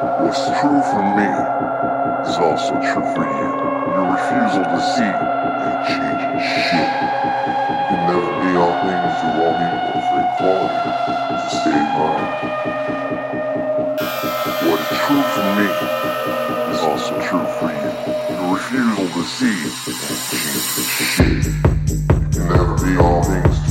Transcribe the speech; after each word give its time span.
What's 0.00 0.46
true 0.60 0.80
for 0.80 1.02
me 1.18 1.26
is 2.22 2.38
also 2.38 2.74
true 2.78 3.02
for 3.14 3.26
you. 3.26 3.50
Your 3.90 4.06
refusal 4.14 4.62
to 4.62 4.80
see 4.80 5.02
ain't 5.02 5.86
changing 5.86 6.38
shit. 6.38 6.90
You 7.66 7.84
can 7.88 8.06
never 8.06 8.30
be 8.38 8.54
all 8.54 8.78
things 8.78 9.22
you 9.24 9.30
won't 9.34 9.58
be 9.58 9.66
for 10.06 10.20
equality. 10.22 10.90
Just 11.42 11.62
stay 11.62 11.78
in 11.78 11.88
mind. 11.98 12.30
What 14.62 14.80
is 14.80 14.98
true 15.02 15.24
for 15.34 15.46
me 15.58 15.66
is 16.72 16.80
also 16.82 17.20
true 17.20 17.46
for 17.58 17.70
you. 17.74 17.90
Your 18.30 18.54
refusal 18.54 19.08
to 19.08 19.24
see 19.24 19.58
ain't 19.66 20.22
changing 20.30 20.88
shit. 21.10 21.46
You 21.46 22.28
can 22.30 22.48
never 22.48 22.76
be 22.86 22.96
all 22.98 23.24
things 23.24 23.67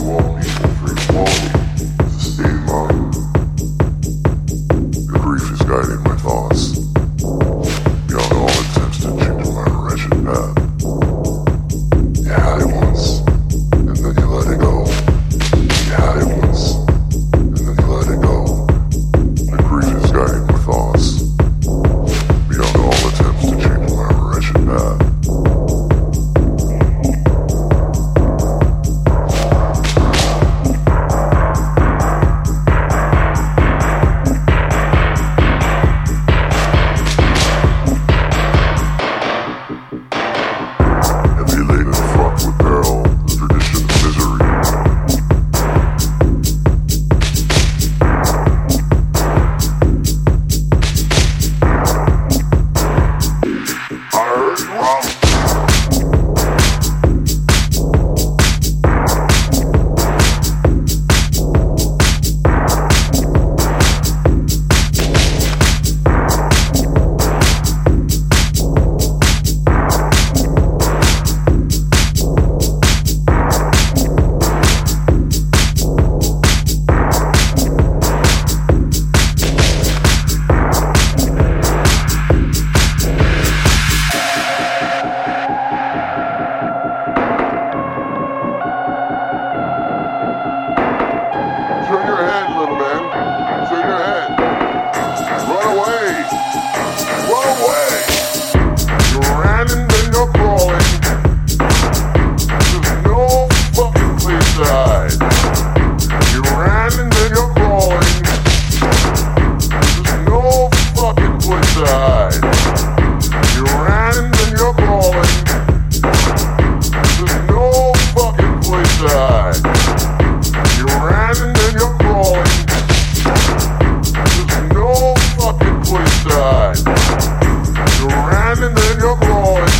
diamond 128.55 128.79
in 128.79 128.99
your 128.99 129.17
groin. 129.17 129.76